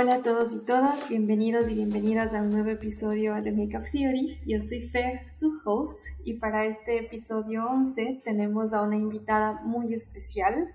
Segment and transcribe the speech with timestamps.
[0.00, 4.38] Hola a todos y todas, bienvenidos y bienvenidas a un nuevo episodio de Makeup Theory.
[4.46, 9.92] Yo soy Fer, su host, y para este episodio 11 tenemos a una invitada muy
[9.94, 10.72] especial.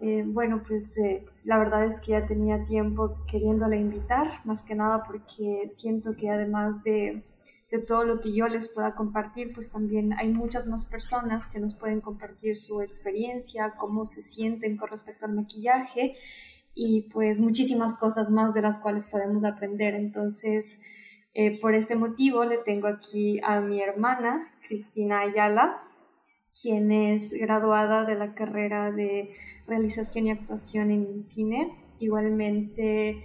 [0.00, 4.76] Eh, bueno, pues eh, la verdad es que ya tenía tiempo queriéndola invitar, más que
[4.76, 7.24] nada porque siento que además de,
[7.70, 11.60] de todo lo que yo les pueda compartir, pues también hay muchas más personas que
[11.60, 16.16] nos pueden compartir su experiencia, cómo se sienten con respecto al maquillaje
[16.74, 19.94] y pues muchísimas cosas más de las cuales podemos aprender.
[19.94, 20.78] Entonces,
[21.34, 25.82] eh, por ese motivo le tengo aquí a mi hermana, Cristina Ayala,
[26.60, 29.34] quien es graduada de la carrera de
[29.66, 31.72] realización y actuación en cine.
[31.98, 33.24] Igualmente,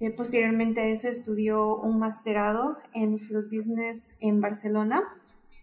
[0.00, 5.02] eh, posteriormente a eso estudió un masterado en Food Business en Barcelona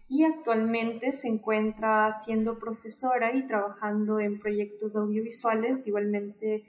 [0.08, 6.64] y actualmente se encuentra siendo profesora y trabajando en proyectos audiovisuales, igualmente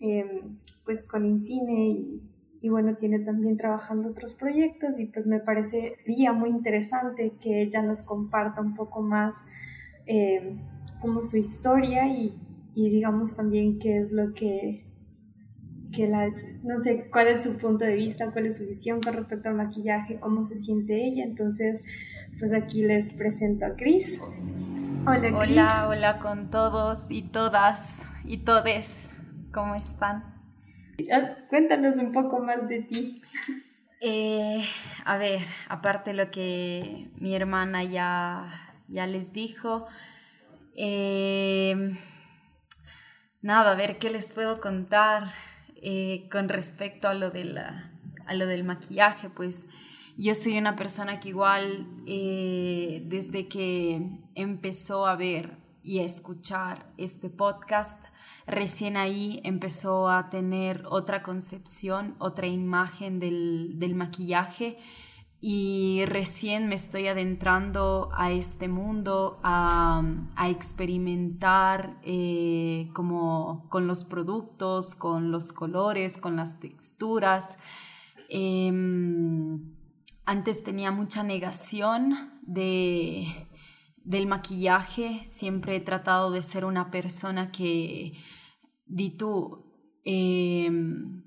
[0.00, 2.20] Em, pues con Incine
[2.60, 7.82] y, bueno, tiene también trabajando otros proyectos y pues me parecería muy interesante que ella
[7.82, 9.46] nos comparta un poco más
[10.06, 10.60] em,
[11.00, 12.34] como su historia y,
[12.74, 14.84] digamos también qué es lo que,
[15.92, 16.28] que la,
[16.62, 19.54] no sé, cuál es su punto de vista, cuál es su visión con respecto al
[19.54, 21.24] maquillaje, cómo se siente ella.
[21.24, 21.84] Entonces,
[22.38, 24.20] pues aquí les presento a Cris.
[25.06, 25.34] Hola, Cris.
[25.34, 29.13] Hola, hola con todos y todas y todes.
[29.54, 30.24] ¿Cómo están?
[31.12, 33.22] Ah, cuéntanos un poco más de ti.
[34.00, 34.66] Eh,
[35.04, 39.86] a ver, aparte de lo que mi hermana ya, ya les dijo,
[40.76, 41.96] eh,
[43.42, 45.32] nada, a ver qué les puedo contar
[45.76, 47.92] eh, con respecto a lo, de la,
[48.26, 49.30] a lo del maquillaje.
[49.30, 49.64] Pues
[50.16, 54.02] yo soy una persona que igual desde que
[54.34, 58.02] empezó a ver y a escuchar este podcast,
[58.46, 64.78] recién ahí empezó a tener otra concepción, otra imagen del, maquillaje
[65.40, 70.02] y recién me estoy adentrando a este mundo, a,
[70.48, 77.56] experimentar eh, como con los productos, con los colores, con las texturas.
[78.28, 79.74] Em,
[80.24, 83.46] antes tenía mucha negación de,
[84.04, 88.12] del maquillaje, siempre he tratado de ser una persona que
[88.86, 89.64] di tú,
[90.04, 91.22] em,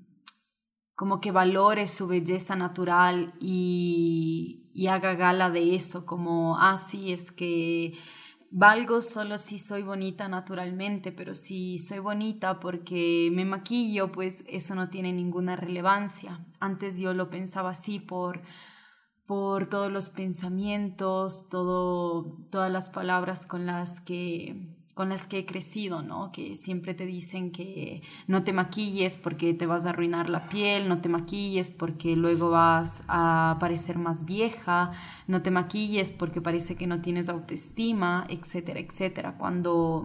[0.94, 7.30] como que valore su belleza natural y, y, haga gala de eso, como, ah, es
[7.32, 7.94] que
[8.50, 14.74] valgo solo si soy bonita naturalmente, pero si soy bonita porque me maquillo, pues eso
[14.74, 16.44] no tiene ninguna relevancia.
[16.60, 18.42] Antes yo lo pensaba así por
[19.28, 24.56] por todos los pensamientos, todo, todas las palabras con las que
[24.94, 26.32] con las que he crecido, ¿no?
[26.32, 30.88] Que siempre te dicen que no te maquilles porque te vas a arruinar la piel,
[30.88, 34.90] no te maquilles porque luego vas a parecer más vieja,
[35.28, 39.36] no te maquilles porque parece que no tienes autoestima, etcétera, etcétera.
[39.38, 40.04] Cuando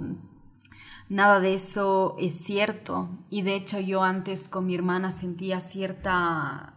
[1.09, 3.09] nada de eso es cierto.
[3.31, 6.72] Y de hecho yo antes con mi hermana sentía cierta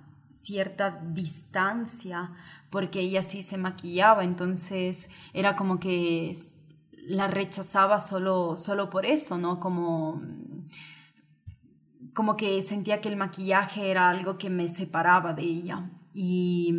[0.46, 2.30] cierta distancia
[2.70, 6.36] porque ella sí se maquillaba, entonces era como que
[7.06, 9.58] la rechazaba solo, solo por eso, ¿no?
[9.58, 10.22] Como,
[12.14, 15.90] como que sentía que el maquillaje era algo que me separaba de ella.
[16.14, 16.74] Y,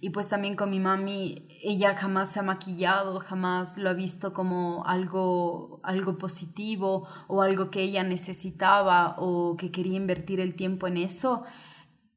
[0.00, 4.32] y pues también con mi mami, ella jamás se ha maquillado, jamás lo ha visto
[4.32, 10.86] como algo, algo positivo o algo que ella necesitaba o que quería invertir el tiempo
[10.86, 11.44] en eso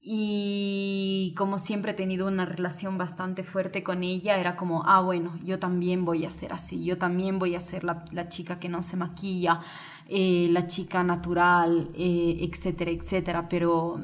[0.08, 5.34] y como siempre he tenido una relación bastante fuerte con ella, era como, ah, bueno,
[5.44, 8.70] yo también voy a ser así, yo también voy a ser la, la chica que
[8.70, 9.62] no se maquilla,
[10.08, 14.00] eh, la chica natural, eh, etcétera, etcétera, pero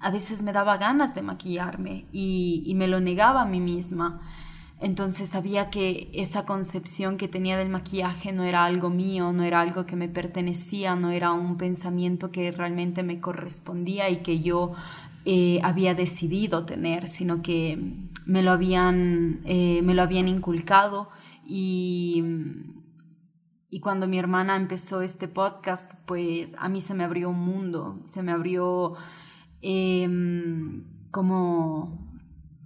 [0.00, 4.20] a veces me daba ganas de maquillarme y, y me lo negaba a mí misma.
[4.78, 9.60] Entonces sabía que esa concepción que tenía del maquillaje no era algo mío, no era
[9.62, 14.72] algo que me pertenecía, no era un pensamiento que realmente me correspondía y que yo
[15.24, 17.78] eh, había decidido tener, sino que
[18.26, 21.08] me lo habían, eh, me lo habían inculcado.
[21.44, 22.22] Y,
[23.70, 28.02] y cuando mi hermana empezó este podcast, pues a mí se me abrió un mundo,
[28.04, 28.94] se me abrió
[29.62, 32.05] em, como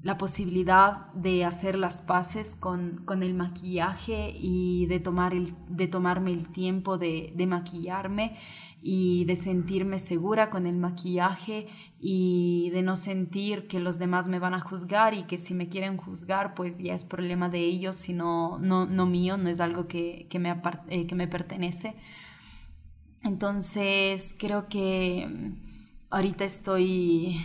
[0.02, 5.88] la posibilidad de hacer las paces con, con el maquillaje y de, tomar el, de
[5.88, 8.36] tomarme el tiempo de, de maquillarme
[8.82, 11.66] y de sentirme segura con el maquillaje
[12.00, 15.68] y de no sentir que los demás me van a juzgar y que si me
[15.68, 19.86] quieren juzgar pues ya es problema de ellos, sino no, no mío, no es algo
[19.86, 20.54] que, que me,
[20.88, 21.94] eh, que me pertenece.
[23.22, 25.28] Entonces creo que
[26.08, 27.36] ahorita estoy,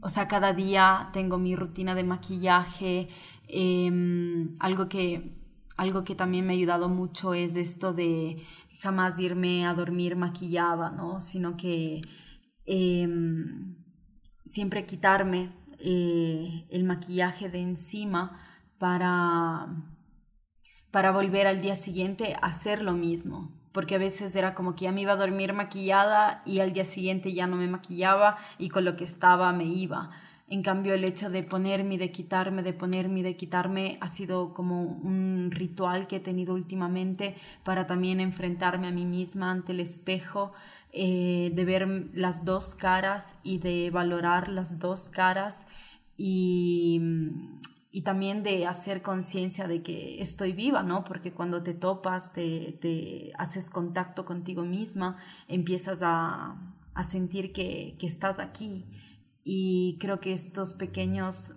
[0.00, 3.08] o sea, cada día tengo mi rutina de maquillaje,
[3.48, 5.34] em, algo que
[5.76, 8.44] algo que también me ha ayudado mucho es esto de
[8.80, 11.20] jamás irme a dormir maquillada, ¿no?
[11.20, 12.00] Sino que
[12.66, 13.76] em,
[14.46, 18.40] siempre quitarme eh, el maquillaje de encima
[18.78, 19.68] para,
[20.90, 23.57] para volver al día siguiente a hacer lo mismo.
[23.78, 26.84] Porque a veces era como que ya me iba a dormir maquillada y al día
[26.84, 30.10] siguiente ya no me maquillaba y con lo que estaba me iba.
[30.48, 34.82] En cambio, el hecho de ponerme de quitarme, de ponerme de quitarme ha sido como
[34.82, 40.54] un ritual que he tenido últimamente para también enfrentarme a mí misma ante el espejo,
[40.92, 45.64] eh, de ver las dos caras y de valorar las dos caras
[46.16, 47.00] y,
[47.98, 51.02] y también de hacer conciencia de que estoy viva, ¿no?
[51.02, 55.16] Porque cuando te topas, te, haces contacto contigo misma,
[55.48, 58.86] empiezas a, a sentir que, que estás aquí
[59.42, 61.50] y creo que estos pequeños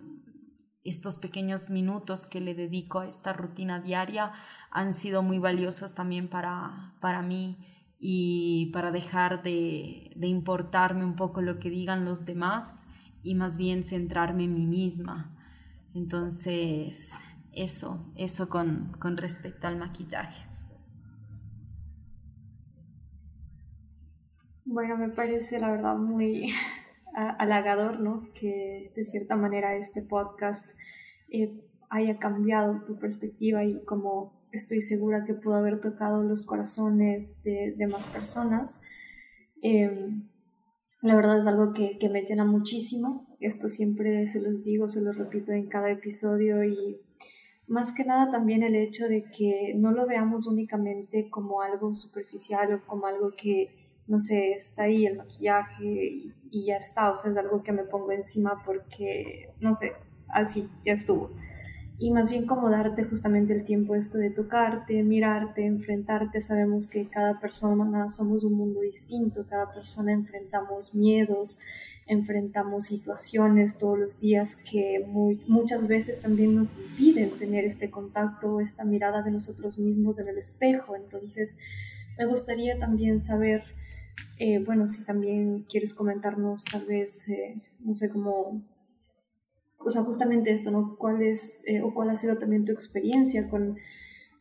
[0.83, 4.31] estos pequeños minutos que le dedico a esta rutina diaria
[4.71, 7.59] han sido muy valiosos también para, para mí
[7.99, 12.75] y para dejar de, de, importarme un poco lo que digan los demás
[13.21, 15.37] y más bien centrarme en mí misma.
[15.93, 17.11] Entonces,
[17.51, 20.45] eso, eso con, con respecto al maquillaje.
[24.65, 26.53] Bueno, me parece la verdad muy,
[27.13, 28.29] halagador, ¿no?
[28.33, 30.67] Que de cierta manera este podcast
[31.29, 37.41] eh, haya cambiado tu perspectiva y como estoy segura que pudo haber tocado los corazones
[37.43, 38.79] de, más personas.
[39.61, 40.29] Em,
[41.01, 43.30] la verdad es algo que, que, me llena muchísimo.
[43.41, 47.01] Esto siempre se los digo, se los repito en cada episodio y
[47.67, 52.73] más que nada también el hecho de que no lo veamos únicamente como algo superficial
[52.73, 55.85] o como algo que no sé, está ahí el maquillaje
[56.51, 59.93] y, ya está, o sea, es algo que me pongo encima porque, no sé,
[60.27, 61.31] así, ya estuvo.
[61.97, 66.41] Y más bien como darte justamente el tiempo esto de tocarte, mirarte, enfrentarte.
[66.41, 71.59] Sabemos que cada persona somos un mundo distinto, cada persona enfrentamos miedos,
[72.11, 75.05] enfrentamos situaciones todos los días que
[75.47, 80.37] muchas veces también nos impiden tener este contacto, esta mirada de nosotros mismos en el
[80.37, 80.95] espejo.
[80.95, 81.57] Entonces,
[82.17, 83.63] me gustaría también saber
[84.37, 88.63] eh, bueno, si también quieres comentarnos tal vez, eh, no sé, cómo,
[89.77, 90.97] o sea, justamente esto, ¿no?
[90.97, 93.77] ¿Cuál es, eh, o cuál ha sido también tu experiencia con,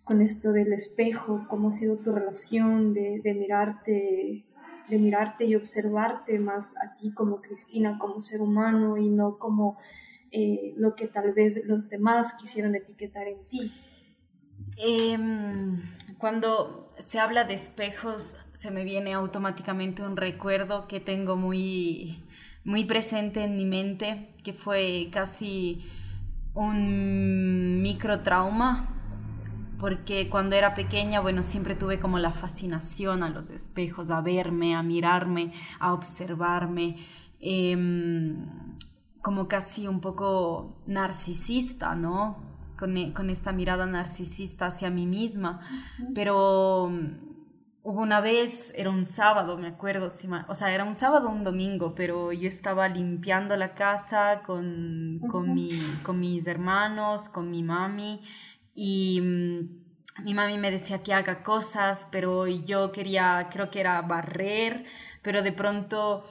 [0.05, 1.47] con esto del espejo?
[1.51, 4.47] ¿Cómo ha sido tu relación de, de mirarte?
[4.91, 9.79] De mirarte y observarte más a ti como Cristina, como ser humano y no como
[10.77, 13.73] lo que tal vez los demás quisieron etiquetar en ti.
[14.77, 15.81] Em,
[16.19, 22.23] cuando se habla de espejos, se me viene automáticamente un recuerdo que tengo muy,
[22.65, 25.85] muy presente en mi mente, que fue casi
[26.55, 29.00] un microtrauma,
[29.81, 34.77] porque cuando era pequeña, bueno, siempre tuve como la fascinación a los espejos, a verme,
[34.77, 36.97] a mirarme, a observarme,
[37.41, 38.47] em,
[39.23, 42.37] como casi un poco narcisista, ¿no?
[42.79, 45.61] Con, con, esta mirada narcisista hacia mí misma,
[46.15, 46.91] pero
[47.83, 50.09] Hubo una vez, era un sábado, me acuerdo,
[50.49, 55.19] o sea, era un sábado o un domingo, pero yo estaba limpiando la casa con,
[55.31, 55.71] con, mi,
[56.03, 58.21] con mis hermanos, con mi mami,
[58.75, 64.01] y mm, mi mami me decía que haga cosas, pero yo quería, creo que era
[64.03, 64.85] barrer,
[65.23, 66.25] pero de pronto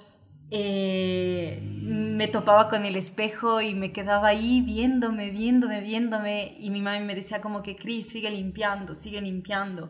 [0.51, 6.81] eh, me topaba con el espejo y me quedaba ahí viéndome, viéndome, viéndome, y mi
[6.81, 9.89] mami me decía como que, Cris, sigue limpiando, sigue limpiando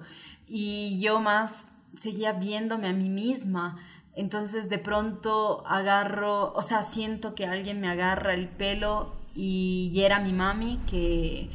[0.50, 3.78] y yo más seguía viéndome a mí misma.
[4.16, 10.20] Entonces de pronto agarro, o sea, siento que alguien me agarra el pelo y, era
[10.20, 11.50] mi mami que,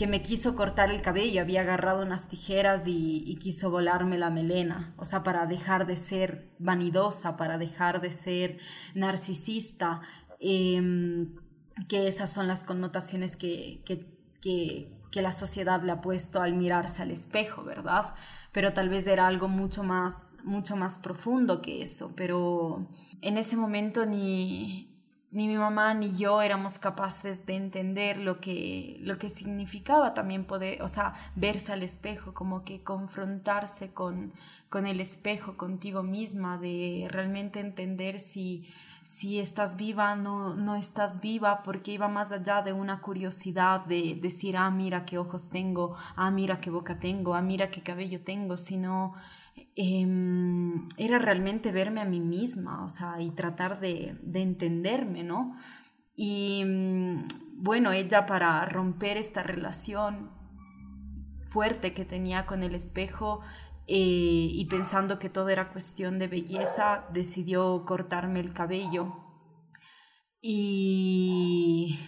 [0.00, 4.94] que me quiso cortar el cabello, había agarrado unas tijeras y, quiso volarme la melena,
[4.96, 8.56] o sea, para dejar de ser vanidosa, para dejar de ser
[8.94, 10.00] narcisista,
[10.38, 11.34] em,
[11.86, 14.06] que esas son las connotaciones que, que,
[14.40, 18.14] que que la sociedad le ha puesto al mirarse al espejo, ¿verdad?
[18.52, 22.88] Pero tal vez era algo mucho más, mucho más profundo que eso, pero
[23.20, 24.89] en ese momento ni,
[25.32, 30.44] ni mi mamá ni yo éramos capaces de entender lo que, lo que significaba también
[30.44, 34.32] poder, o sea, verse al espejo, como que confrontarse con,
[34.68, 38.68] con el espejo, contigo misma, de realmente entender si
[39.02, 44.16] si estás viva, no, no estás viva, porque iba más allá de una curiosidad de
[44.20, 48.20] decir, ah, mira qué ojos tengo, ah, mira qué boca tengo, ah, mira qué cabello
[48.22, 49.14] tengo, sino
[49.76, 55.56] em, era realmente verme a mí misma, o sea, y tratar de, de entenderme, ¿no?
[56.16, 57.24] Y mm,
[57.56, 60.30] bueno, ella para romper esta relación
[61.46, 63.40] fuerte que tenía con el espejo
[63.86, 69.16] eh, y pensando que todo era cuestión de belleza, decidió cortarme el cabello.
[70.40, 71.98] Y,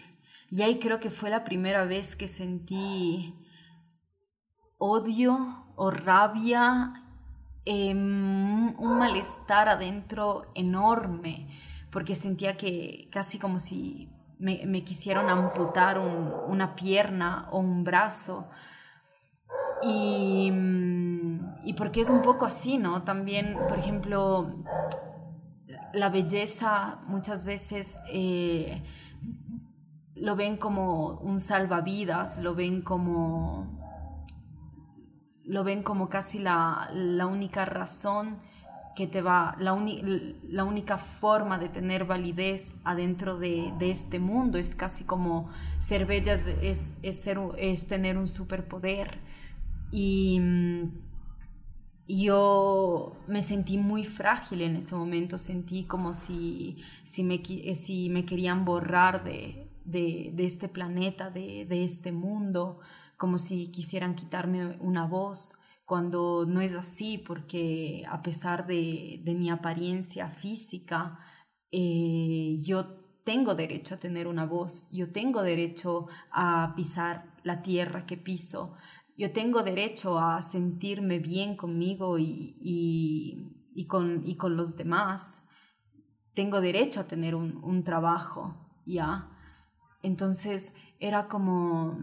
[0.50, 3.34] y ahí creo que fue la primera vez que sentí
[4.78, 7.01] odio o rabia,
[7.64, 11.48] em, un malestar adentro enorme,
[11.90, 18.48] porque sentía que casi como si me, quisieran amputar una pierna o un brazo.
[19.82, 20.52] Y,
[21.64, 23.02] y porque es un poco así, ¿no?
[23.02, 24.64] También, por ejemplo,
[25.92, 28.82] la belleza muchas veces eh,
[30.14, 33.81] lo ven como un salvavidas, lo ven como
[35.44, 38.38] lo ven como casi la, la única razón
[38.94, 39.74] que te va, la,
[40.48, 46.04] la, única forma de tener validez adentro de, de, este mundo, es casi como ser
[46.04, 49.18] bella, es, es, ser, es tener un superpoder.
[49.90, 50.40] Y
[52.06, 57.42] yo me sentí muy frágil en ese momento, sentí como si, si, me,
[57.74, 62.80] si me querían borrar de, de, de este planeta, de, de este mundo,
[63.22, 69.48] como si quisieran quitarme una voz cuando no es así, porque a pesar de, mi
[69.48, 71.20] apariencia física,
[71.70, 78.06] eh, yo tengo derecho a tener una voz, yo tengo derecho a pisar la tierra
[78.06, 78.74] que piso,
[79.16, 84.24] yo tengo derecho a sentirme bien conmigo y, con,
[84.56, 85.32] los demás,
[86.34, 89.28] tengo derecho a tener un trabajo, ¿ya?
[90.02, 91.96] Entonces era como,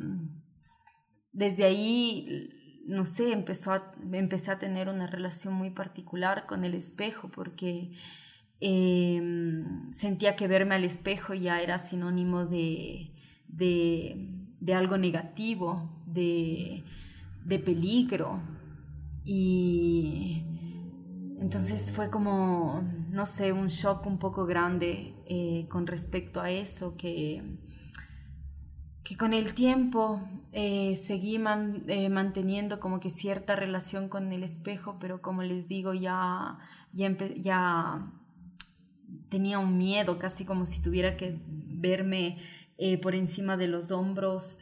[1.40, 2.50] desde ahí
[2.86, 7.92] no sé, empezó a, empecé a tener una relación muy particular con el espejo porque
[8.60, 13.14] em, sentía que verme al espejo ya era sinónimo de,
[13.48, 16.84] de, algo negativo, de,
[17.46, 18.42] de, peligro.
[19.24, 20.44] Y
[21.40, 26.98] entonces fue como, no sé, un shock un poco grande eh, con respecto a eso
[26.98, 27.44] que
[29.10, 34.98] que con el tiempo eh, seguí eh, manteniendo como que cierta relación con el espejo,
[35.00, 36.60] pero como les digo, ya,
[36.94, 38.08] ya, ya
[39.30, 42.38] tenía un miedo, casi como si tuviera que verme
[42.78, 44.60] eh, por encima de los hombros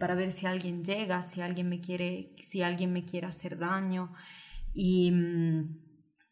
[0.00, 4.14] para ver si alguien llega, si alguien me quiere, si alguien me quiere hacer daño.
[4.72, 5.76] Y mm,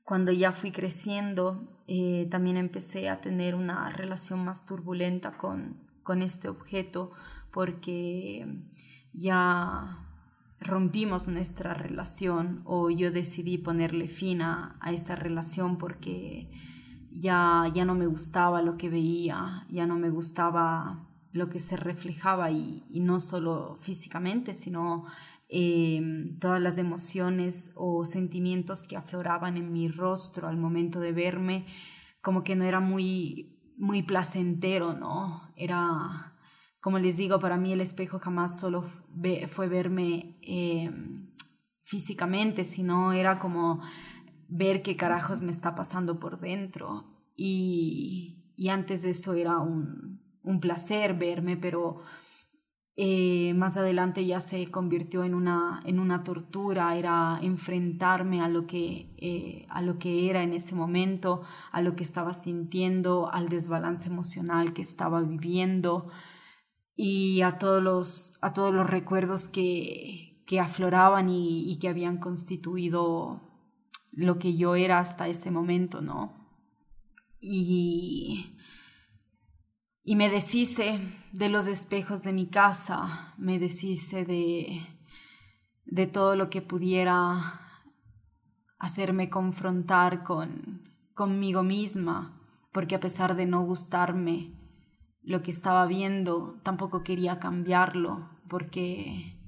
[0.05, 1.85] cuando ya fui creciendo,
[2.31, 7.13] también empecé a tener una relación más turbulenta con, con este objeto
[7.53, 8.47] porque
[9.13, 9.99] ya
[10.63, 16.51] rompimos nuestra relación o yo decidí ponerle fin a, esa relación porque
[17.11, 21.77] ya, ya no me gustaba lo que veía, ya no me gustaba lo que se
[21.77, 25.05] reflejaba y, no solo físicamente, sino
[25.49, 31.67] em, todas las emociones o sentimientos que afloraban en mi rostro al momento de verme,
[32.21, 35.43] como que no era muy, muy placentero, ¿no?
[35.57, 36.32] Era
[36.83, 40.91] como les digo, para mí el espejo jamás solo fue verme eh,
[41.85, 43.81] físicamente, sino era como
[44.49, 47.05] ver qué carajos me está pasando por dentro.
[47.37, 50.21] Y, antes de eso era un,
[50.61, 52.03] placer verme, pero
[52.97, 58.67] eh, más adelante ya se convirtió en una, en una tortura, era enfrentarme a lo,
[58.67, 63.49] que, eh, a lo que era en ese momento, a lo que estaba sintiendo, al
[63.49, 66.11] desbalance emocional que estaba viviendo
[66.95, 72.19] y a todos los, a todos los recuerdos que, que afloraban y, y, que habían
[72.19, 73.41] constituido
[74.11, 76.43] lo que yo era hasta ese momento, ¿no?
[77.41, 78.57] Y,
[80.05, 81.01] y me deshice
[81.33, 84.87] de los espejos de mi casa, me deshice de,
[85.87, 87.61] de todo lo que pudiera
[88.79, 92.41] hacerme confrontar con, conmigo misma,
[92.73, 94.62] porque a pesar de no gustarme,
[95.25, 99.39] lo que estaba viendo, tampoco quería cambiarlo porque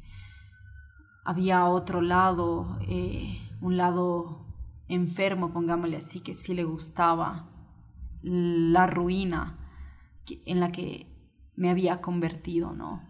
[1.24, 4.46] había otro lado, eh, un lado
[4.88, 7.50] enfermo, pongámosle así, que sí le gustaba
[8.22, 9.58] la ruina
[10.46, 11.06] en la que
[11.56, 13.02] me había convertido, ¿no?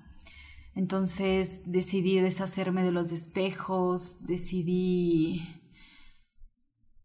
[0.74, 5.40] Entonces decidí deshacerme de los espejos, decidí,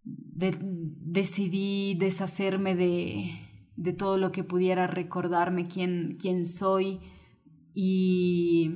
[0.03, 3.48] decidí deshacerme de,
[3.79, 6.99] de todo lo que pudiera recordarme quién, quién soy.
[7.73, 8.73] Y,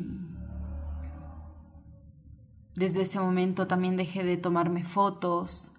[2.75, 5.71] desde ese momento también dejé de tomarme fotos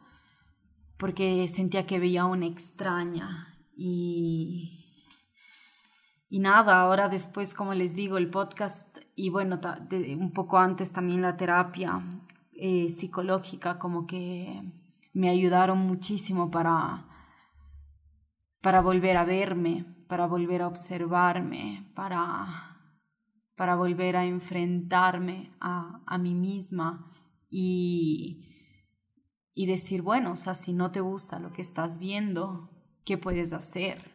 [0.96, 3.58] porque sentía que veía una extraña.
[3.76, 4.84] Y
[6.34, 9.60] y nada, ahora después, como les digo, el podcast y bueno,
[10.18, 12.02] un poco antes también la terapia
[12.54, 14.60] eh, psicológica, como que
[15.12, 17.06] me ayudaron muchísimo para,
[18.64, 22.78] para volver a verme, para volver a observarme, para,
[23.56, 27.12] para volver a enfrentarme a, a mí misma
[27.50, 28.48] y,
[29.54, 32.70] y decir, bueno, o sea, si no te gusta lo que estás viendo,
[33.04, 34.12] ¿qué puedes hacer?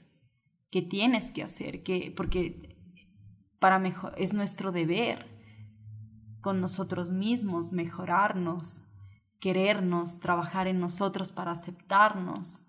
[0.72, 1.84] ¿Qué tienes que hacer?
[1.84, 2.12] ¿Qué?
[2.18, 2.75] Porque
[3.60, 5.27] para mejor, es nuestro deber
[6.41, 8.84] con nosotros mismos mejorarnos,
[9.39, 12.65] querernos, trabajar en nosotros para aceptarnos.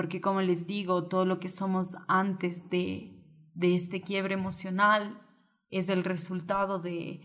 [0.00, 5.20] Porque como les digo, todo lo que somos antes de, de este quiebre emocional
[5.68, 7.20] es el resultado de,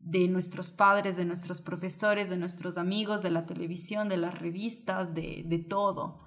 [0.00, 5.14] de nuestros padres, de nuestros profesores, de nuestros amigos, de la televisión, de las revistas,
[5.14, 6.22] de, de todo.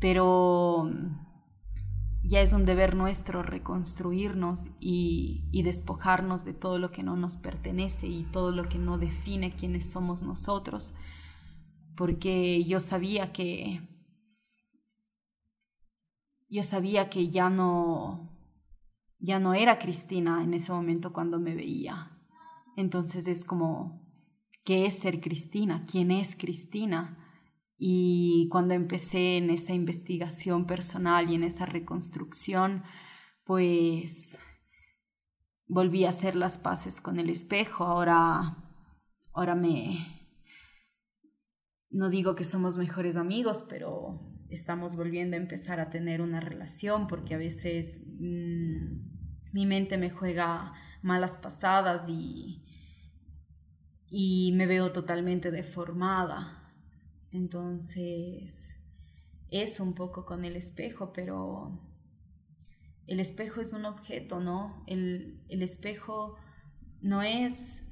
[0.00, 0.90] Pero
[2.22, 7.36] ya es un deber nuestro reconstruirnos y, y, despojarnos de todo lo que no nos
[7.36, 10.92] pertenece y todo lo que no define quiénes somos nosotros,
[11.96, 13.95] porque yo sabía que
[16.48, 18.32] yo sabía que ya no
[19.18, 22.12] ya no era Cristina en ese momento cuando me veía.
[22.76, 24.06] Entonces es como
[24.64, 25.86] ¿qué es ser Cristina?
[25.90, 27.22] ¿Quién es Cristina?
[27.78, 32.84] Y cuando empecé en esa investigación personal y en esa reconstrucción,
[33.44, 34.38] pues
[35.66, 37.84] volví a hacer las paces con el espejo.
[37.84, 38.56] Ahora,
[39.32, 40.06] ahora me...
[41.90, 47.06] No digo que somos mejores amigos, pero estamos volviendo a empezar a tener una relación
[47.06, 48.98] porque a veces mmm,
[49.52, 50.72] mi mente me juega
[51.02, 52.62] malas pasadas y,
[54.08, 56.62] y me veo totalmente deformada
[57.36, 58.74] entonces,
[59.50, 61.78] es un poco con el espejo, pero
[63.06, 64.82] el espejo es un objeto, ¿no?
[64.86, 66.36] El, espejo
[67.02, 67.82] no es,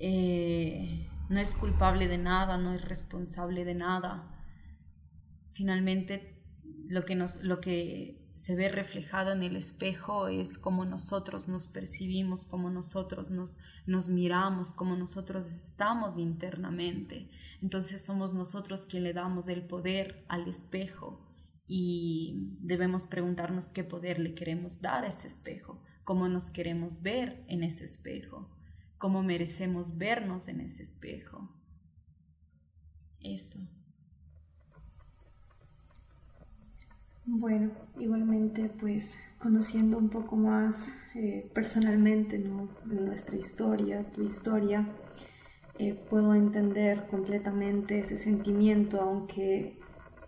[0.00, 4.31] eh, no es culpable de nada, no es responsable de nada.
[5.54, 6.42] Finalmente,
[6.88, 11.68] lo que, nos, lo que se ve reflejado en el espejo es cómo nosotros nos
[11.68, 17.30] percibimos, cómo nosotros nos, nos miramos, cómo nosotros estamos internamente.
[17.60, 21.24] Entonces somos nosotros quien le damos el poder al espejo
[21.68, 27.44] y debemos preguntarnos qué poder le queremos dar a ese espejo, cómo nos queremos ver
[27.46, 28.50] en ese espejo,
[28.98, 31.48] cómo merecemos vernos en ese espejo.
[33.20, 33.60] Eso.
[37.24, 42.38] Bueno, igualmente pues conociendo un poco más eh, personalmente
[42.84, 44.88] nuestra historia, tu historia,
[45.78, 49.78] eh, puedo entender completamente ese sentimiento, aunque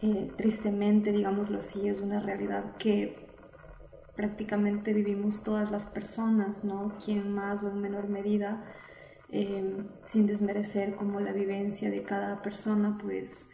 [0.03, 3.27] eh, tristemente, digámoslo así, es una realidad que
[4.15, 6.97] prácticamente vivimos todas las personas, ¿no?
[7.05, 8.65] Quien más o en menor medida,
[10.05, 13.49] sin desmerecer como la vivencia de cada persona, pues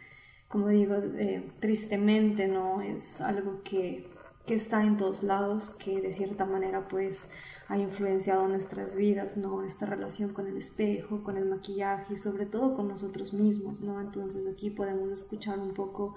[0.51, 2.81] como digo, eh, tristemente, ¿no?
[2.81, 4.07] Es algo que,
[4.45, 7.29] que, está en todos lados, que de cierta manera pues
[7.69, 9.63] ha influenciado nuestras vidas, ¿no?
[9.63, 14.01] Esta relación con el espejo, con el maquillaje y sobre todo con nosotros mismos, ¿no?
[14.01, 16.15] Entonces aquí podemos escuchar un poco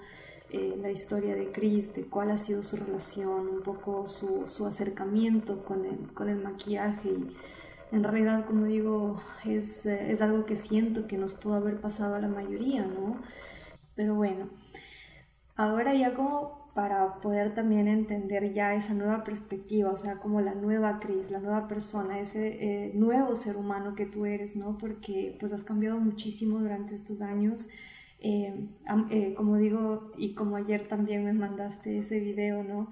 [0.51, 4.65] eh, la historia de Chris, de cuál ha sido su relación, un poco su, su
[4.65, 7.35] acercamiento con el, con el maquillaje y
[7.91, 12.15] en realidad, como digo, es, eh, es algo que siento que nos pudo haber pasado
[12.15, 13.17] a la mayoría, ¿no?
[13.95, 14.49] Pero bueno,
[15.55, 20.53] ahora ya como para poder también entender ya esa nueva perspectiva, o sea, como la
[20.53, 24.77] nueva Cris, la nueva persona, ese eh, nuevo ser humano que tú eres, ¿no?
[24.77, 27.69] Porque pues has cambiado muchísimo durante estos años.
[28.19, 28.67] Eh,
[29.09, 32.91] eh, como digo, y como ayer también me mandaste ese video, ¿no?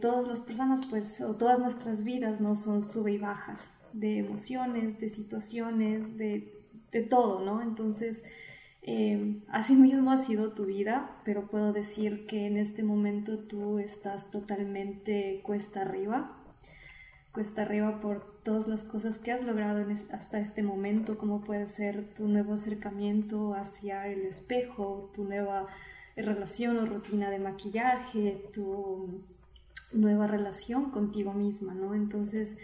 [0.00, 2.54] todas las personas, pues, o todas nuestras vidas, ¿no?
[2.54, 6.54] Son sube y bajas de emociones, de situaciones, de,
[6.90, 7.60] de todo, ¿no?
[7.60, 8.24] Entonces,
[8.90, 13.78] eh, así mismo ha sido tu vida, pero puedo decir que en este momento tú
[13.78, 16.38] estás totalmente cuesta arriba,
[17.30, 22.14] cuesta arriba por todas las cosas que has logrado hasta este momento, como puede ser
[22.14, 25.66] tu nuevo acercamiento hacia el espejo, tu nueva
[26.16, 29.22] relación o rutina de maquillaje, tu
[29.92, 31.94] nueva relación contigo misma, ¿no?
[31.94, 32.56] Entonces,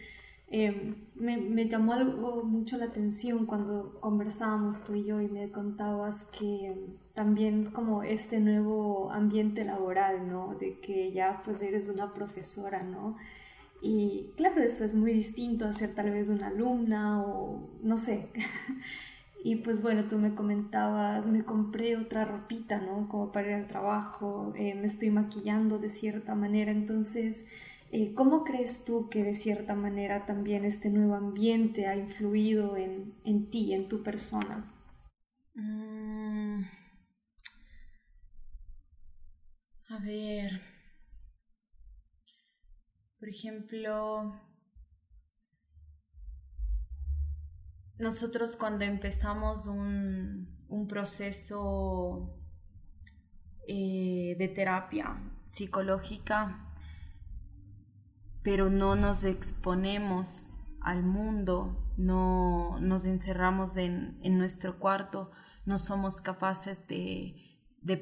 [0.56, 6.26] Em, me, llamó algo mucho la atención cuando conversábamos tú y yo y me contabas
[6.26, 6.76] que
[7.12, 10.54] también como este nuevo ambiente laboral, ¿no?
[10.54, 13.16] De que ya pues eres una profesora, ¿no?
[13.82, 18.28] Y claro, eso es muy distinto a ser tal vez una alumna o no sé.
[19.46, 23.08] Y pues bueno, tú me comentabas, me compré otra ropita, ¿no?
[23.10, 26.72] Como para ir al trabajo, eh, me estoy maquillando de cierta manera.
[26.72, 27.46] Entonces, eh,
[28.14, 33.50] ¿cómo crees tú que de cierta manera también este nuevo ambiente ha influido en, en
[33.50, 34.72] ti, en tu persona?
[35.54, 36.64] Mm.
[39.90, 40.60] A ver,
[43.20, 44.34] por ejemplo,
[47.98, 50.52] nosotros cuando empezamos un,
[50.88, 52.36] proceso
[53.68, 56.63] eh, de terapia psicológica,
[58.44, 60.52] pero no nos exponemos
[60.82, 65.30] al mundo, no nos encerramos en, nuestro cuarto,
[65.64, 67.34] no somos capaces de,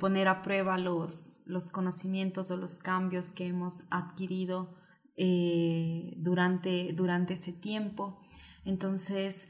[0.01, 4.75] poner a prueba los, los, conocimientos o los cambios que hemos adquirido
[5.17, 8.21] eh, durante, durante ese tiempo.
[8.65, 9.49] Entonces,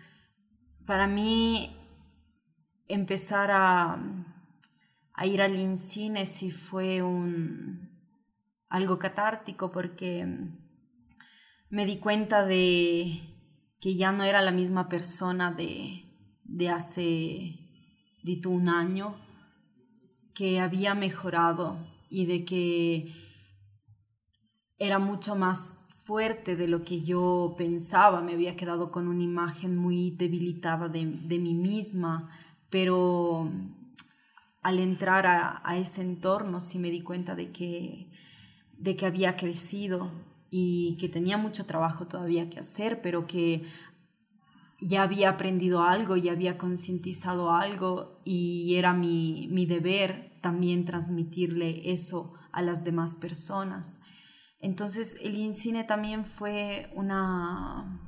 [0.86, 1.74] para mí
[2.86, 3.98] empezar a,
[5.24, 7.88] ir al INCINE sí fue un,
[8.68, 10.26] algo catártico porque
[11.72, 13.18] me di cuenta de
[13.80, 16.04] que ya no era la misma persona de,
[16.44, 17.58] de hace
[18.22, 19.16] dito un año,
[20.34, 21.78] que había mejorado
[22.10, 23.14] y de que
[24.76, 29.74] era mucho más fuerte de lo que yo pensaba, me había quedado con una imagen
[29.74, 32.28] muy debilitada de, mí misma,
[32.68, 33.50] pero
[34.60, 38.10] al entrar a, ese entorno sí me di cuenta de que,
[38.76, 43.64] de que había crecido y que tenía mucho trabajo todavía que hacer, pero que
[44.80, 51.90] ya había aprendido algo, ya había concientizado algo y era mi, mi deber también transmitirle
[51.90, 53.98] eso a las demás personas.
[54.60, 57.98] Entonces el INCINE también fue una,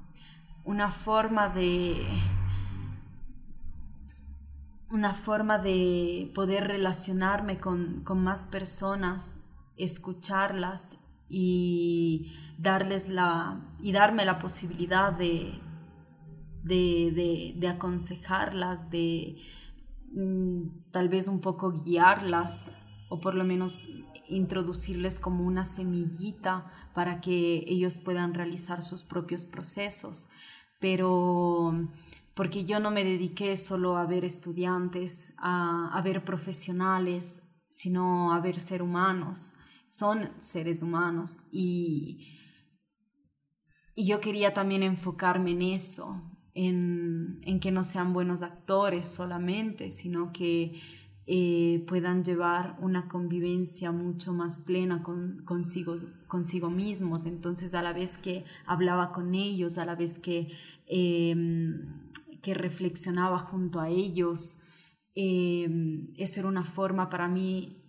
[0.65, 2.07] una forma de
[4.91, 9.35] una forma de poder relacionarme con, más personas,
[9.77, 10.97] escucharlas
[11.37, 15.59] y darles la y darme la posibilidad de,
[16.63, 19.37] de, aconsejarlas, de
[20.13, 22.71] mm, tal vez un poco guiarlas
[23.09, 23.85] o por lo menos
[24.29, 30.29] introducirles como una semillita para que ellos puedan realizar sus propios procesos.
[30.79, 31.89] Pero
[32.35, 38.61] porque yo no me dediqué solo a ver estudiantes, a, ver profesionales, sino a ver
[38.61, 39.55] seres humanos.
[39.95, 42.27] Son seres humanos y,
[43.95, 46.21] y yo quería también enfocarme en eso,
[46.53, 50.81] en, en que no sean buenos actores solamente, sino que
[51.29, 55.95] eh, puedan llevar una convivencia mucho más plena con, consigo,
[56.27, 57.25] consigo mismos.
[57.25, 60.49] Entonces, a la vez que hablaba con ellos, a la vez que,
[60.87, 62.11] em,
[62.43, 64.59] que reflexionaba junto a ellos,
[65.15, 67.84] em, eso era una forma para mí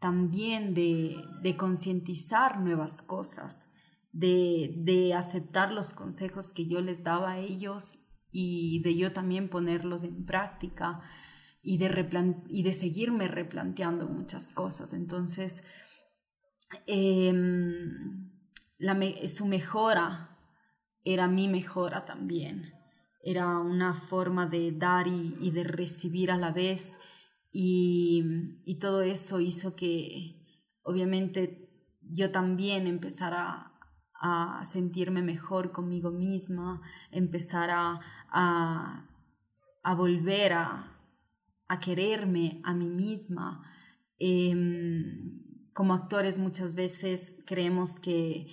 [0.00, 3.66] también de, de concientizar nuevas cosas,
[4.12, 7.98] de, de aceptar los consejos que yo les daba a ellos
[8.30, 11.02] y de yo también ponerlos en práctica
[11.62, 14.92] y de, y de seguirme replanteando muchas cosas.
[14.92, 15.62] Entonces,
[16.86, 18.30] em,
[19.26, 20.38] su mejora
[21.04, 22.72] era mi mejora también.
[23.22, 26.96] Era una forma de dar y, de recibir a la vez.
[27.50, 28.22] Y,
[28.64, 30.36] y, todo eso hizo que,
[30.82, 31.68] obviamente,
[32.00, 33.72] yo también empezara
[34.20, 39.04] a sentirme mejor conmigo misma, empezar a,
[39.96, 40.96] volver a,
[41.68, 43.62] a quererme a mí misma.
[44.18, 48.48] Em, como actores muchas veces creemos que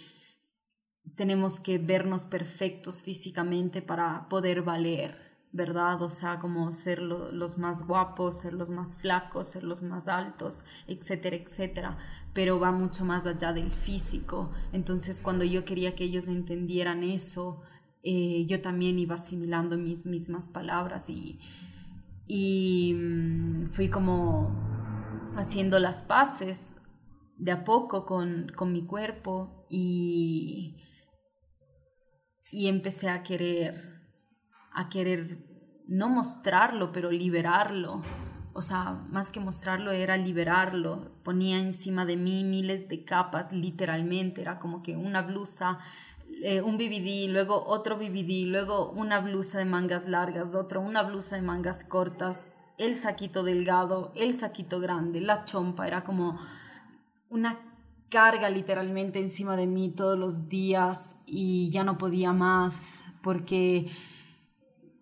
[1.15, 5.24] tenemos que vernos perfectos físicamente para poder valer,
[5.55, 6.01] ¿verdad?
[6.01, 10.63] O sea, como ser los más guapos, ser los más flacos, ser los más altos,
[10.87, 11.97] etcétera, etcétera.
[12.33, 14.51] Pero va mucho más allá del físico.
[14.73, 17.61] Entonces, cuando yo quería que ellos entendieran eso,
[18.03, 21.39] eh, yo también iba asimilando mis mismas palabras y,
[22.27, 24.51] y mm, fui como
[25.37, 26.75] haciendo las paces
[27.37, 30.75] de a poco con, mi cuerpo y,
[32.51, 33.94] y empecé a querer,
[34.75, 35.39] a querer
[35.87, 38.01] no mostrarlo, pero liberarlo.
[38.53, 41.11] O sea, más que mostrarlo era liberarlo.
[41.23, 44.41] Ponía encima de mí miles de capas, literalmente.
[44.41, 45.79] Era como que una blusa
[46.41, 51.35] eh, un BBD, luego otro BBD, luego una blusa de mangas largas, otro, una blusa
[51.37, 56.39] de mangas cortas, el saquito delgado, el saquito grande, la chompa, era como
[57.29, 57.59] una
[58.09, 63.87] carga literalmente encima de mí todos los días y ya no podía más porque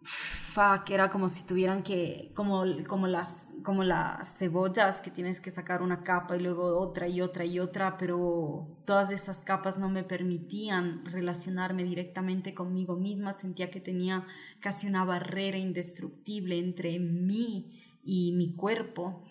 [0.03, 5.51] fuck, era como si tuvieran que, como, como, las, como las cebollas que tienes que
[5.51, 9.89] sacar una capa y luego otra y otra y otra, pero todas esas capas no
[9.89, 14.25] me permitían relacionarme directamente conmigo misma, sentía que tenía
[14.59, 19.23] casi una barrera indestructible entre mí y mi cuerpo.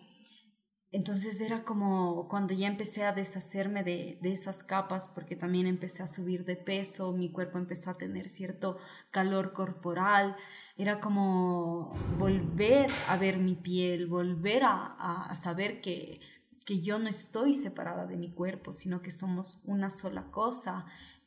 [0.90, 6.02] Entonces era como cuando ya empecé a deshacerme de, de, esas capas, porque también empecé
[6.02, 8.76] a subir de peso, mi cuerpo empezó a tener cierto
[9.10, 10.36] calor corporal,
[10.82, 16.20] era como volver a ver mi piel, volver a, a saber que,
[16.66, 20.84] que yo no estoy separada de mi cuerpo, sino que somos una sola cosa.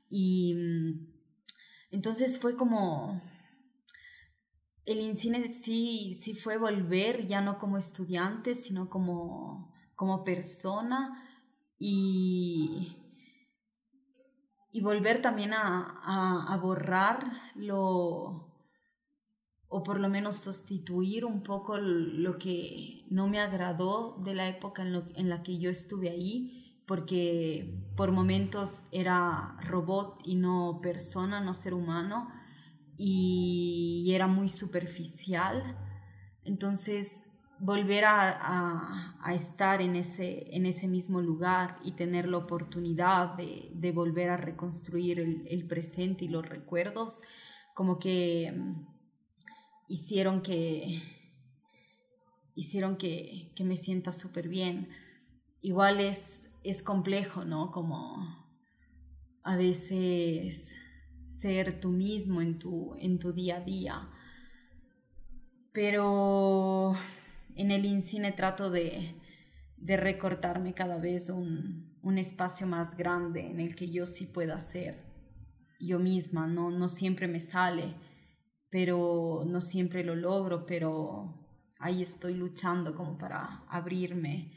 [0.10, 1.08] Y mm,
[1.92, 3.22] entonces fue como
[4.86, 11.24] el INCINE sí, sí fue volver, ya no como estudiante, sino como, como persona
[11.80, 12.96] y,
[14.72, 18.45] y volver también a, a, borrar lo,
[19.76, 24.84] o por lo menos sustituir un poco lo que no me agradó de la época
[24.84, 31.42] en, en la que yo estuve ahí, porque por momentos era robot y no persona,
[31.42, 32.30] no ser humano
[32.98, 35.76] y, era muy superficial.
[36.46, 37.22] Entonces,
[37.60, 43.72] volver a, a, estar en ese, en ese mismo lugar y tener la oportunidad de,
[43.74, 47.20] de volver a reconstruir el, presente y los recuerdos,
[47.74, 48.54] como que
[49.88, 51.02] hicieron que,
[52.56, 54.90] hicieron que, que me sienta súper bien.
[55.62, 57.72] Igual es, es complejo, ¿no?
[57.72, 58.46] Como
[59.44, 60.74] a veces
[61.30, 64.10] ser tú mismo en tu, en tu día a día.
[65.72, 66.96] Pero
[67.56, 69.16] en el INCINE trato de,
[69.78, 74.60] de recortarme cada vez un, un, espacio más grande en el que yo sí pueda
[74.62, 75.04] ser
[75.80, 76.48] yo misma.
[76.48, 77.94] No, no siempre me sale,
[78.70, 81.34] pero no siempre lo logro, pero
[81.80, 84.52] ahí estoy luchando como para abrirme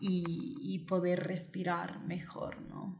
[0.00, 2.98] y, y poder respirar mejor, ¿no?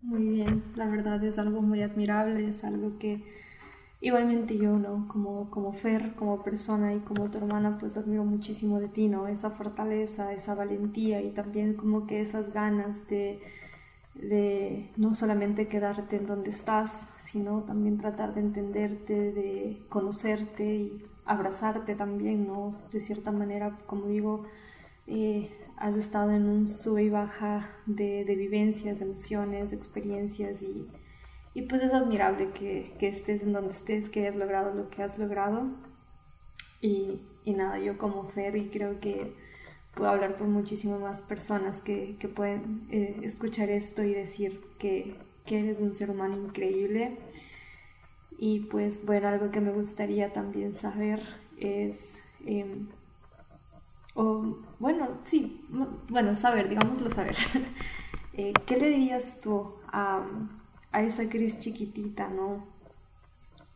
[0.00, 3.22] Muy bien, la verdad es algo muy admirable, es algo que
[4.00, 5.08] igualmente yo, ¿no?
[5.08, 9.26] Como, como Fer, como persona y como tu hermana, pues admiro muchísimo de ti, ¿no?
[9.28, 13.40] Esa fortaleza, esa valentía y también como que esas ganas de,
[14.14, 16.92] de no solamente quedarte en donde estás,
[17.30, 22.72] sino también tratar de entenderte, de conocerte y abrazarte también, ¿no?
[22.90, 24.44] De cierta manera, como digo,
[25.06, 30.88] eh, has estado en un sube y baja de, vivencias, de emociones, experiencias y,
[31.52, 35.02] y, pues es admirable que, que, estés en donde estés, que hayas logrado lo que
[35.02, 35.66] has logrado.
[36.80, 39.34] Y, y nada, yo como Fer y creo que
[39.94, 45.27] puedo hablar por muchísimas más personas que, que pueden eh, escuchar esto y decir que,
[45.48, 47.18] que eres un ser humano increíble.
[48.38, 51.20] Y pues bueno, algo que me gustaría también saber
[51.58, 52.22] es...
[52.46, 52.86] Eh,
[54.14, 55.64] o, bueno, sí,
[56.08, 57.36] bueno, saber, digámoslo saber.
[58.32, 60.26] eh, ¿Qué le dirías tú a,
[60.92, 62.66] a esa Cris chiquitita, no?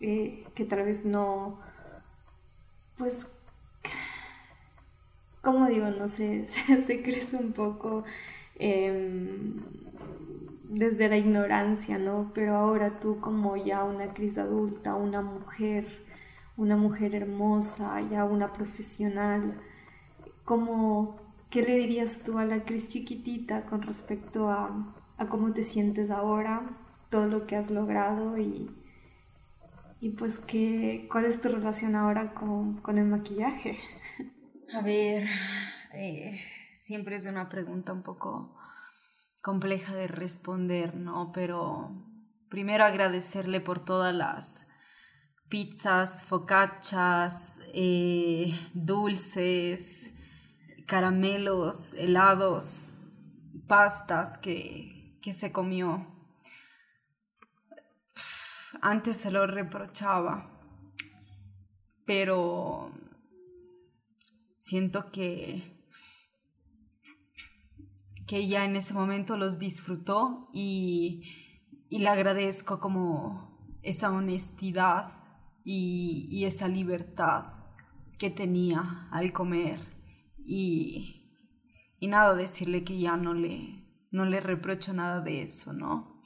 [0.00, 1.60] Eh, que tal vez no,
[2.98, 3.24] pues,
[5.42, 5.90] ¿cómo digo?
[5.90, 6.46] No sé,
[6.86, 8.02] se, crece un poco
[8.56, 9.30] eh,
[10.72, 12.30] desde la ignorancia, ¿no?
[12.34, 15.86] Pero ahora tú como ya una Cris adulta, una mujer,
[16.56, 19.54] una mujer hermosa, ya una profesional,
[20.44, 25.62] ¿Cómo, ¿Qué le dirías tú a la Cris chiquitita con respecto a, a, cómo te
[25.62, 26.62] sientes ahora,
[27.10, 28.68] todo lo que has logrado y,
[30.00, 33.78] y pues qué, cuál es tu relación ahora con, con el maquillaje?
[34.74, 35.28] A ver,
[35.94, 36.40] eh,
[36.78, 38.50] siempre es una pregunta un poco
[39.42, 41.32] compleja de responder, ¿no?
[41.32, 41.90] Pero
[42.48, 44.66] primero agradecerle por todas las
[45.48, 50.14] pizzas, focachas, eh, dulces,
[50.86, 52.90] caramelos, helados,
[53.66, 56.06] pastas que, que se comió.
[58.80, 60.50] Antes se lo reprochaba,
[62.06, 62.90] pero
[64.56, 65.81] siento que
[68.32, 71.22] que ella en ese momento los disfrutó y,
[71.90, 75.12] y le agradezco como esa honestidad
[75.64, 77.52] y, y, esa libertad
[78.18, 79.80] que tenía al comer
[80.38, 81.28] y,
[82.00, 86.22] y nada, decirle que ya no le, no le reprocho nada de eso, ¿no?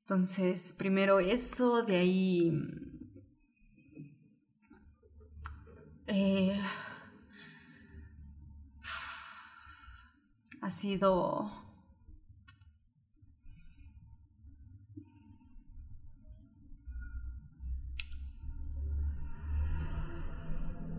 [0.00, 2.52] Entonces, primero eso, de ahí...
[6.08, 6.60] Eh,
[10.64, 11.50] ha sido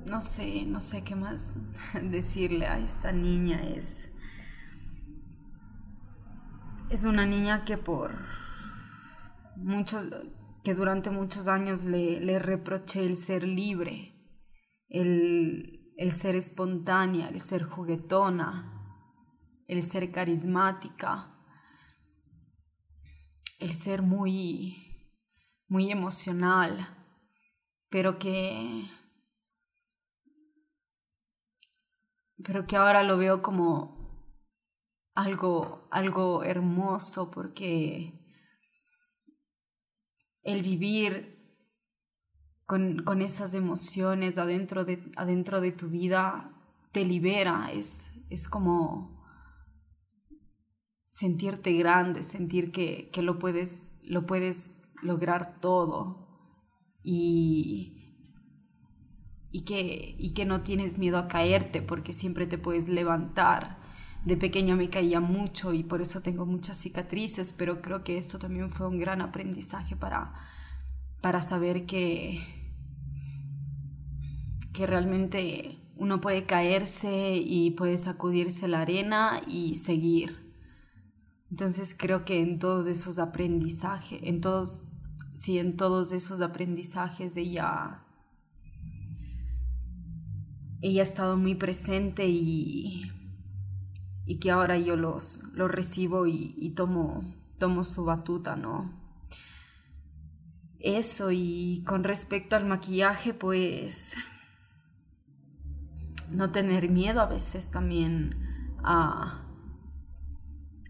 [0.06, 1.52] no sé, no sé qué más
[2.12, 3.64] decirle a esta niña.
[3.64, 4.08] Es,
[6.92, 8.12] es una niña que por
[9.56, 10.06] muchos,
[10.64, 14.14] que durante muchos años le, reproché el ser libre,
[14.90, 18.75] el, el ser espontánea, el ser juguetona,
[19.68, 21.32] el ser carismática,
[23.60, 24.78] el ser muy,
[25.68, 26.88] muy emocional,
[27.90, 28.88] pero que,
[32.44, 33.96] pero que ahora lo veo como
[35.16, 38.14] algo, algo hermoso porque
[40.44, 41.34] el vivir
[42.66, 46.52] con, con, esas emociones adentro de, adentro de tu vida
[46.92, 49.15] te libera, es, es como
[51.16, 56.28] sentirte grande, sentir que, que lo, puedes, lo puedes lograr todo
[57.04, 58.18] y,
[59.50, 63.80] y, que, y que no tienes miedo a caerte porque siempre te puedes levantar.
[64.26, 68.38] De pequeña me caía mucho y por eso tengo muchas cicatrices, pero creo que eso
[68.38, 70.34] también fue un gran aprendizaje para,
[71.22, 72.44] para saber que,
[74.74, 80.45] que realmente uno puede caerse y puede sacudirse la arena y seguir.
[81.56, 84.84] Entonces creo que en todos esos aprendizajes, en todos,
[85.34, 88.04] sí, en todos esos aprendizajes ella,
[90.82, 93.10] ella ha estado muy presente y,
[94.26, 97.22] y que ahora yo los, los recibo y, tomo,
[97.58, 98.92] tomo su batuta, ¿no?
[100.80, 104.14] Eso y con respecto al maquillaje, pues
[106.30, 109.45] no tener miedo a veces también a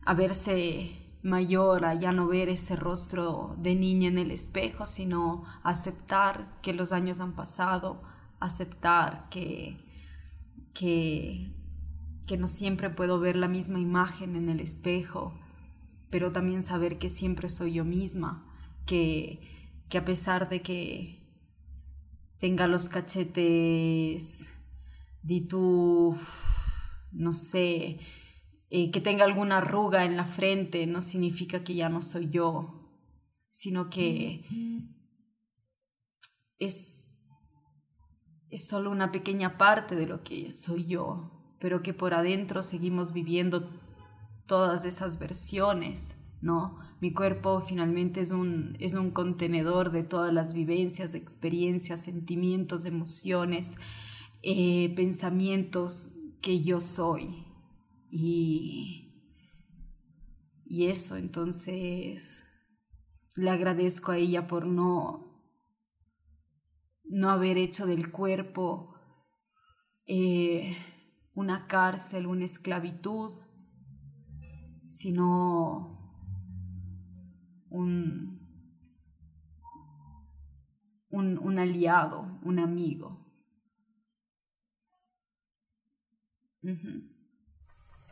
[0.06, 5.44] a verse mayor, a ya no ver ese rostro de niña en el espejo, sino
[5.64, 8.04] aceptar que los años han pasado,
[8.40, 9.84] aceptar que,
[10.74, 11.52] que,
[12.28, 15.34] que no siempre puedo ver la misma imagen en el espejo,
[16.12, 18.46] pero también saber que siempre soy yo misma,
[18.86, 19.42] que,
[19.90, 21.26] que a pesar de que
[22.40, 24.46] tenga los cachetes
[25.24, 26.16] de tu,
[27.12, 28.00] no sé,
[28.70, 32.90] eh, que tenga alguna arruga en la frente no significa que ya no soy yo,
[33.52, 34.46] sino que
[36.58, 37.08] es,
[38.50, 43.14] es solo una pequeña parte de lo que soy yo, pero que por adentro seguimos
[43.14, 43.70] viviendo
[44.48, 46.80] todas esas versiones, ¿no?
[47.02, 53.72] Mi cuerpo finalmente es un, es un contenedor de todas las vivencias, experiencias, sentimientos, emociones,
[54.42, 56.10] eh, pensamientos
[56.42, 57.45] que yo soy.
[58.10, 59.14] Y,
[60.66, 62.46] y eso, entonces
[63.36, 65.44] le agradezco a ella por no,
[67.04, 68.96] no haber hecho del cuerpo
[70.08, 70.78] eh,
[71.34, 73.34] una cárcel, una esclavitud,
[74.88, 75.92] sino
[77.70, 78.40] un,
[81.10, 83.26] un, un aliado, un amigo.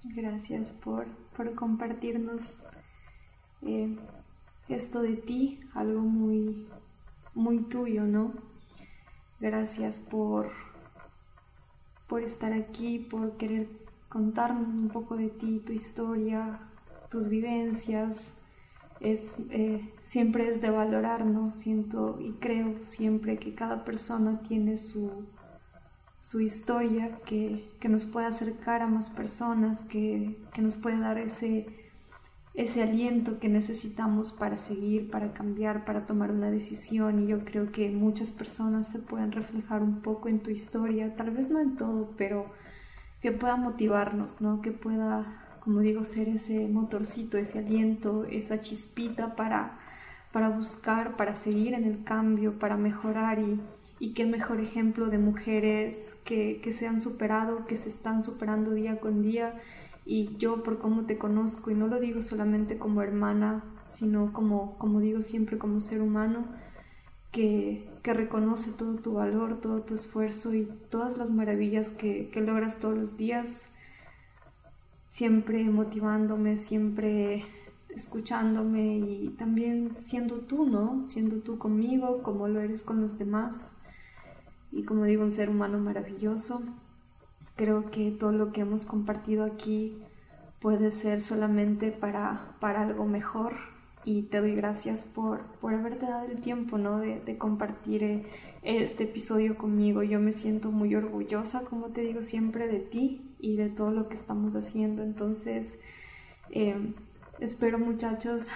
[0.05, 1.07] Gracias por,
[1.55, 2.61] compartirnos
[3.61, 3.95] eh,
[4.67, 6.67] esto de ti, algo muy,
[7.33, 8.33] muy tuyo, ¿no?
[9.39, 10.51] Gracias por,
[12.07, 13.69] por estar aquí, por querer
[14.09, 16.59] contarnos un poco de ti, tu historia,
[17.09, 18.33] tus vivencias.
[18.99, 25.25] Es, eh, siempre es de valorarnos, siento y creo siempre que cada persona tiene su,
[26.23, 31.67] su historia que, nos puede acercar a más personas, que, nos puede dar ese,
[32.53, 37.21] ese aliento que necesitamos para seguir, para cambiar, para tomar una decisión.
[37.21, 41.31] Y yo creo que muchas personas se pueden reflejar un poco en tu historia, tal
[41.31, 42.45] vez no en todo, pero
[43.21, 44.61] que pueda motivarnos, ¿no?
[44.61, 49.77] Que pueda, como digo, ser ese motorcito, ese aliento, esa chispita para,
[50.31, 53.59] para buscar, para seguir en el cambio, para mejorar y
[53.99, 58.99] y qué mejor ejemplo de mujeres que, se han superado, que se están superando día
[58.99, 59.61] con día.
[60.05, 64.77] Y yo por cómo te conozco, y no lo digo solamente como hermana, sino como,
[64.77, 66.45] como digo siempre como ser humano,
[67.31, 72.79] que, reconoce todo tu valor, todo tu esfuerzo y todas las maravillas que, que logras
[72.79, 73.71] todos los días,
[75.09, 77.45] siempre motivándome, siempre
[77.87, 81.05] escuchándome y también siendo tú, ¿no?
[81.05, 83.75] Siendo tú conmigo, como lo eres con los demás
[84.73, 86.61] y como digo, un ser humano maravilloso.
[87.55, 90.01] Creo que todo lo que hemos compartido aquí
[90.59, 93.53] puede ser solamente para, para algo mejor,
[94.05, 96.99] y te doy gracias por, por haberte dado el tiempo, ¿no?
[96.99, 98.25] De, de compartir eh,
[98.63, 100.03] este episodio conmigo.
[100.03, 104.09] Yo me siento muy orgullosa, como te digo siempre, de ti y de todo lo
[104.09, 105.03] que estamos haciendo.
[105.03, 105.79] Entonces,
[106.49, 106.93] eh,
[107.39, 108.49] espero muchachos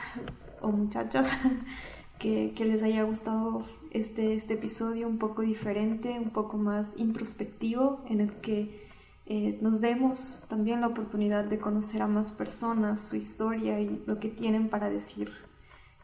[0.61, 1.31] o muchachas
[2.19, 8.03] que, que, les haya gustado este, este episodio un poco diferente, un poco más introspectivo,
[8.09, 8.87] en el que
[9.25, 14.19] eh, nos demos también la oportunidad de conocer a más personas, su historia y lo
[14.19, 15.31] que tienen para decir.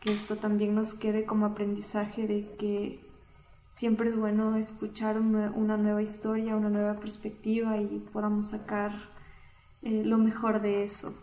[0.02, 3.00] Que esto también nos quede como aprendizaje de que
[3.72, 8.92] siempre es bueno escuchar una, nueva historia, una nueva perspectiva y podamos sacar
[9.82, 11.14] eh, lo mejor de eso.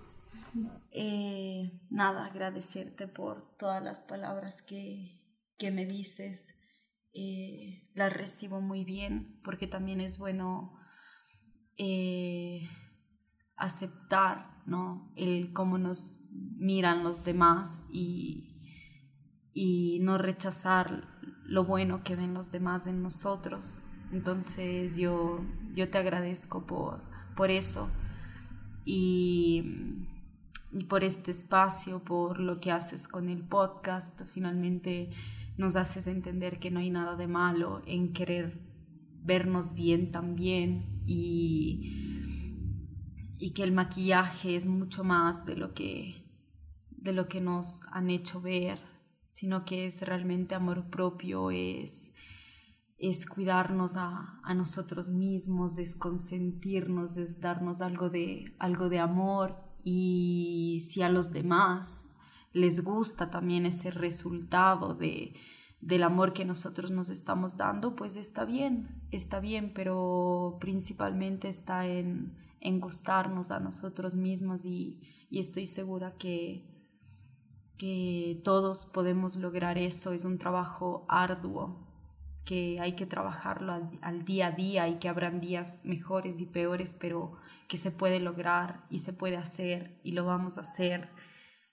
[0.92, 5.19] Eh, nada, agradecerte por todas las palabras que,
[5.60, 6.48] que me dices.
[7.94, 10.72] las recibo muy bien porque también es bueno
[11.76, 12.68] eh,
[13.56, 15.12] aceptar ¿no?
[15.16, 16.18] el cómo nos
[16.56, 18.56] miran los demás y,
[19.52, 21.04] y no rechazar
[21.44, 23.82] lo bueno que ven los demás en nosotros.
[24.12, 25.40] Entonces yo,
[25.74, 27.02] yo te agradezco por,
[27.36, 27.90] por eso
[28.84, 30.06] y,
[30.72, 34.20] y, por este espacio, por lo que haces con el podcast.
[34.32, 35.10] Finalmente
[35.60, 38.58] nos haces entender que no hay nada de malo en querer
[39.22, 42.56] vernos bien también y,
[43.38, 46.24] y que el maquillaje es mucho más de lo que,
[46.90, 48.80] de lo que nos han hecho ver,
[49.28, 52.10] sino que es realmente amor propio, es,
[52.96, 59.56] es cuidarnos a, a nosotros mismos, es consentirnos, es darnos algo de, algo de amor.
[59.84, 62.02] Y si a los demás
[62.52, 65.34] les gusta también ese resultado de,
[65.80, 71.86] del amor que nosotros nos estamos dando, pues está bien, está bien, pero principalmente está
[71.86, 76.66] en, en gustarnos a nosotros mismos y, estoy segura que,
[77.78, 80.12] que todos podemos lograr eso.
[80.12, 81.86] Es un trabajo arduo
[82.44, 86.46] que hay que trabajarlo al, al, día a día y que habrán días mejores y
[86.46, 87.36] peores, pero
[87.68, 91.10] que se puede lograr y se puede hacer y lo vamos a hacer.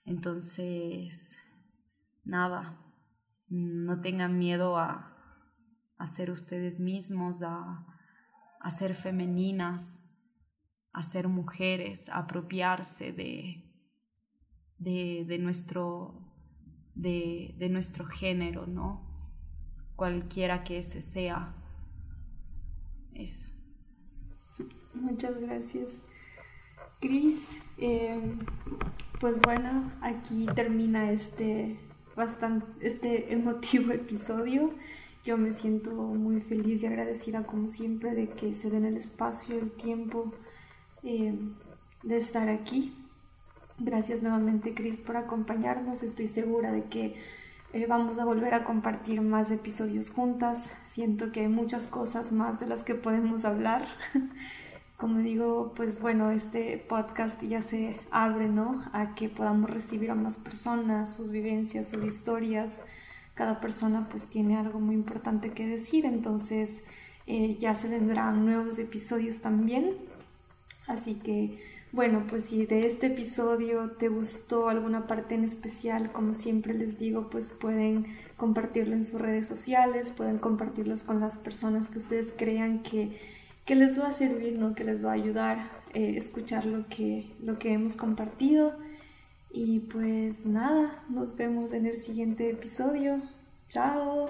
[0.08, 1.36] Entonces,
[2.24, 2.80] nada,
[3.50, 5.14] no tengan miedo a,
[5.98, 7.84] a ser ustedes mismos, a,
[8.70, 10.00] ser femeninas,
[10.94, 13.70] a ser mujeres, a apropiarse de,
[14.78, 16.14] de, nuestro,
[16.94, 19.06] de, nuestro género, ¿no?
[19.94, 21.54] Cualquiera que ese sea.
[23.12, 23.46] Eso.
[24.94, 26.00] Muchas gracias.
[26.98, 28.38] Cris, eh,
[29.20, 31.78] pues bueno, aquí termina este
[32.14, 34.70] bastante este emotivo episodio.
[35.24, 39.58] Yo me siento muy feliz y agradecida como siempre de que se den el espacio,
[39.58, 40.32] el tiempo
[41.02, 41.34] eh,
[42.02, 42.94] de estar aquí.
[43.78, 46.02] Gracias nuevamente Cris por acompañarnos.
[46.02, 47.16] Estoy segura de que
[47.72, 50.70] eh, vamos a volver a compartir más episodios juntas.
[50.86, 53.86] Siento que hay muchas cosas más de las que podemos hablar.
[54.98, 58.82] como digo, pues bueno, este podcast ya se abre, ¿no?
[58.92, 62.82] A que podamos recibir a más personas, sus vivencias, sus historias.
[63.34, 66.82] Cada persona pues tiene algo muy importante que decir, entonces
[67.28, 69.94] eh, ya se vendrán nuevos episodios también.
[70.88, 71.60] Así que,
[71.92, 76.98] bueno, pues si de este episodio te gustó alguna parte en especial, como siempre les
[76.98, 82.34] digo, pues pueden compartirlo en sus redes sociales, pueden compartirlos con las personas que ustedes
[82.36, 83.37] crean que
[83.68, 84.74] que les va a servir, ¿no?
[84.74, 88.72] que les va a ayudar eh, escuchar lo que, lo que hemos compartido.
[89.50, 93.20] Y pues nada, nos vemos en el siguiente episodio.
[93.68, 94.24] Chao.